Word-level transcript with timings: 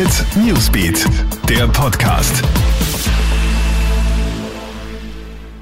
Hit 0.00 0.24
Newsbeat, 0.34 1.04
der 1.46 1.68
Podcast. 1.68 2.42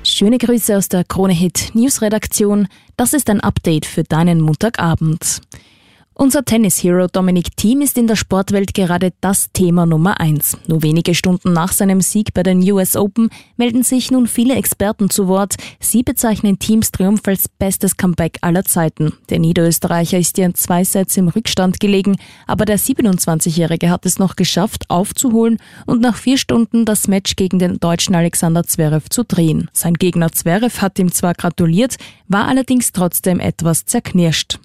Schöne 0.05 0.39
Grüße 0.39 0.77
aus 0.77 0.89
der 0.89 1.03
Krone 1.03 1.33
Hit 1.33 1.75
Newsredaktion. 1.75 2.69
Das 2.97 3.15
ist 3.15 3.29
ein 3.31 3.41
Update 3.41 3.85
für 3.85 4.05
deinen 4.05 4.41
Montagabend. 4.41 5.41
Unser 6.21 6.45
Tennis-Hero 6.45 7.07
Dominic 7.07 7.57
Thiem 7.57 7.81
ist 7.81 7.97
in 7.97 8.09
der 8.09 8.17
Sportwelt 8.17 8.75
gerade 8.75 9.13
das 9.21 9.53
Thema 9.53 9.87
Nummer 9.87 10.19
eins. 10.19 10.59
Nur 10.67 10.83
wenige 10.83 11.15
Stunden 11.15 11.53
nach 11.53 11.71
seinem 11.71 12.01
Sieg 12.01 12.35
bei 12.35 12.43
den 12.43 12.61
US 12.73 12.97
Open 12.97 13.31
melden 13.57 13.85
sich 13.85 14.11
nun 14.11 14.27
viele 14.27 14.57
Experten 14.57 15.11
zu 15.11 15.29
Wort. 15.29 15.55
Sie 15.79 16.03
bezeichnen 16.03 16.59
Teams 16.59 16.91
Triumph 16.91 17.21
als 17.29 17.49
bestes 17.49 17.97
Comeback 17.97 18.39
aller 18.41 18.65
Zeiten. 18.65 19.13
Der 19.31 19.39
Niederösterreicher 19.39 20.19
ist 20.19 20.39
ja 20.39 20.53
zwei 20.55 20.83
Sets 20.83 21.17
im 21.17 21.29
Rückstand 21.29 21.79
gelegen, 21.79 22.17
aber 22.49 22.65
der 22.65 22.81
27-Jährige 22.81 23.89
hat 23.89 24.05
es 24.05 24.19
noch 24.19 24.35
geschafft, 24.35 24.91
aufzuholen 24.91 25.59
und 25.87 26.01
nach 26.01 26.17
vier 26.17 26.37
Stunden 26.37 26.85
das 26.85 27.07
Match 27.07 27.37
gegen 27.37 27.61
den 27.61 27.79
deutschen 27.79 28.17
Alexander 28.17 28.65
Zverev 28.65 29.09
zu 29.09 29.23
drehen. 29.23 29.71
Sein 29.73 29.95
Gegner 29.95 30.33
Zverev 30.33 30.83
hat 30.83 30.99
ihm 30.99 31.13
zwar 31.13 31.35
gratuliert, 31.35 31.95
war 32.27 32.49
allerdings 32.49 32.91
trotzdem 32.91 33.39
etwas 33.39 33.85
zerknirscht. 33.85 34.59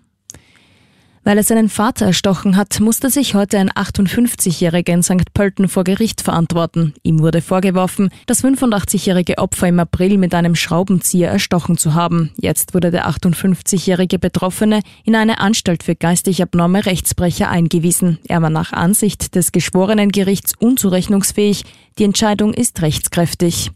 Weil 1.24 1.38
er 1.38 1.44
seinen 1.44 1.70
Vater 1.70 2.08
erstochen 2.08 2.58
hat, 2.58 2.82
musste 2.82 3.10
sich 3.10 3.34
heute 3.34 3.58
ein 3.58 3.70
58-Jähriger 3.70 4.92
in 4.92 5.04
St. 5.04 5.34
Pölten 5.34 5.70
vor 5.70 5.86
Gericht 5.86 6.22
verantworten. 6.22 6.94
Ihm 7.02 7.20
wurde 7.20 7.42
vorgeworfen, 7.42 8.10
das 8.26 8.44
85-jährige 8.44 9.38
Opfer 9.38 9.70
im 9.70 9.80
April 9.80 10.18
mit 10.18 10.36
einem 10.36 10.56
Schraubenzieher 10.56 11.30
erstochen 11.30 11.78
zu 11.78 11.94
haben. 11.94 12.32
Jetzt 12.36 12.74
wurde 12.74 12.92
der 12.92 13.08
58-jährige 13.08 14.20
Betroffene 14.20 14.82
in 15.06 15.16
eine 15.16 15.40
Anstalt 15.40 15.84
für 15.84 15.96
geistig 15.96 16.42
abnorme 16.42 16.86
Rechtsbrecher 16.86 17.50
eingewiesen. 17.50 18.20
Er 18.28 18.42
war 18.42 18.50
nach 18.50 18.74
Ansicht 18.74 19.36
des 19.36 19.54
Geschworenengerichts 19.54 20.54
unzurechnungsfähig. 20.60 21.64
Die 22.00 22.04
Entscheidung 22.04 22.54
ist 22.54 22.82
rechtskräftig. 22.82 23.72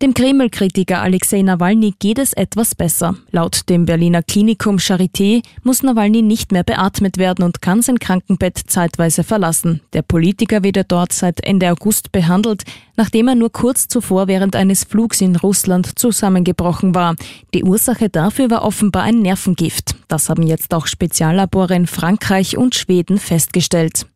Dem 0.00 0.14
Kreml-Kritiker 0.14 1.02
Alexei 1.02 1.42
Nawalny 1.42 1.92
geht 1.98 2.20
es 2.20 2.32
etwas 2.32 2.76
besser. 2.76 3.16
Laut 3.32 3.68
dem 3.68 3.84
Berliner 3.84 4.22
Klinikum 4.22 4.76
Charité 4.76 5.42
muss 5.64 5.82
Nawalny 5.82 6.22
nicht 6.22 6.52
mehr 6.52 6.62
beatmet 6.62 7.18
werden 7.18 7.44
und 7.44 7.62
kann 7.62 7.82
sein 7.82 7.98
Krankenbett 7.98 8.58
zeitweise 8.68 9.24
verlassen. 9.24 9.80
Der 9.94 10.02
Politiker 10.02 10.62
wird 10.62 10.92
dort 10.92 11.12
seit 11.12 11.44
Ende 11.44 11.72
August 11.72 12.12
behandelt, 12.12 12.62
nachdem 12.96 13.26
er 13.26 13.34
nur 13.34 13.50
kurz 13.50 13.88
zuvor 13.88 14.28
während 14.28 14.54
eines 14.54 14.84
Flugs 14.84 15.20
in 15.20 15.34
Russland 15.34 15.98
zusammengebrochen 15.98 16.94
war. 16.94 17.16
Die 17.52 17.64
Ursache 17.64 18.08
dafür 18.08 18.50
war 18.50 18.62
offenbar 18.62 19.02
ein 19.02 19.18
Nervengift. 19.18 19.96
Das 20.06 20.28
haben 20.28 20.46
jetzt 20.46 20.74
auch 20.74 20.86
Speziallabore 20.86 21.74
in 21.74 21.88
Frankreich 21.88 22.56
und 22.56 22.76
Schweden 22.76 23.18
festgestellt. 23.18 24.06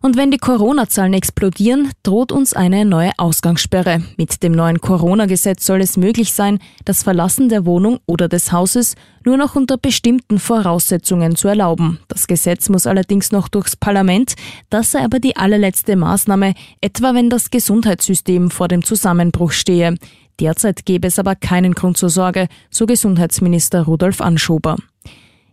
Und 0.00 0.16
wenn 0.16 0.30
die 0.30 0.38
Corona-Zahlen 0.38 1.12
explodieren, 1.12 1.90
droht 2.02 2.32
uns 2.32 2.54
eine 2.54 2.84
neue 2.84 3.10
Ausgangssperre. 3.16 4.02
Mit 4.16 4.42
dem 4.42 4.52
neuen 4.52 4.80
Corona-Gesetz 4.80 5.66
soll 5.66 5.80
es 5.80 5.96
möglich 5.96 6.32
sein, 6.32 6.58
das 6.84 7.02
Verlassen 7.02 7.48
der 7.48 7.66
Wohnung 7.66 7.98
oder 8.06 8.28
des 8.28 8.52
Hauses 8.52 8.94
nur 9.24 9.36
noch 9.36 9.56
unter 9.56 9.76
bestimmten 9.76 10.38
Voraussetzungen 10.38 11.36
zu 11.36 11.48
erlauben. 11.48 11.98
Das 12.08 12.26
Gesetz 12.26 12.68
muss 12.68 12.86
allerdings 12.86 13.32
noch 13.32 13.48
durchs 13.48 13.76
Parlament. 13.76 14.34
Das 14.70 14.92
sei 14.92 15.04
aber 15.04 15.18
die 15.18 15.36
allerletzte 15.36 15.96
Maßnahme, 15.96 16.54
etwa 16.80 17.14
wenn 17.14 17.28
das 17.28 17.50
Gesundheitssystem 17.50 18.50
vor 18.50 18.68
dem 18.68 18.84
Zusammenbruch 18.84 19.52
stehe. 19.52 19.96
Derzeit 20.40 20.86
gäbe 20.86 21.08
es 21.08 21.18
aber 21.18 21.34
keinen 21.34 21.74
Grund 21.74 21.96
zur 21.96 22.10
Sorge, 22.10 22.46
so 22.70 22.86
Gesundheitsminister 22.86 23.82
Rudolf 23.82 24.20
Anschober. 24.20 24.76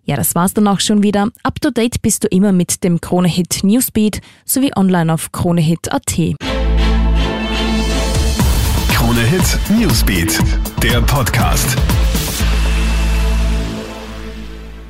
Ja, 0.05 0.15
das 0.15 0.35
war's 0.35 0.53
dann 0.53 0.67
auch 0.67 0.79
schon 0.79 1.01
wieder. 1.01 1.29
Up 1.43 1.59
to 1.59 1.71
date 1.71 2.01
bist 2.01 2.23
du 2.23 2.27
immer 2.27 2.51
mit 2.51 2.83
dem 2.83 3.01
Kronehit 3.01 3.63
Newsbeat 3.63 4.21
sowie 4.45 4.71
online 4.75 5.11
auf 5.11 5.31
kronehit.at. 5.31 6.15
Kronehit 8.89 9.59
Newsbeat, 9.69 10.39
der 10.81 11.01
Podcast. 11.01 11.75